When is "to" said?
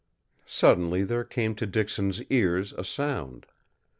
1.53-1.67